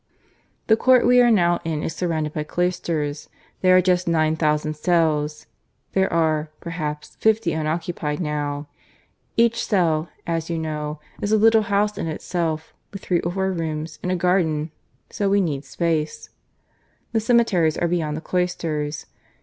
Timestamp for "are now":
1.21-1.59